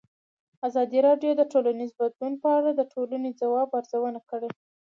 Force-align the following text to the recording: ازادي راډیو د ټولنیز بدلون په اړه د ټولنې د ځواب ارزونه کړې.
ازادي 0.67 0.99
راډیو 1.07 1.31
د 1.35 1.41
ټولنیز 1.51 1.91
بدلون 1.99 2.33
په 2.43 2.49
اړه 2.57 2.69
د 2.73 2.81
ټولنې 2.93 3.29
د 3.33 3.37
ځواب 3.41 3.69
ارزونه 3.79 4.19
کړې. 4.29 4.49